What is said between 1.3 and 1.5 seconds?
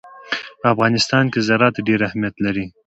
کې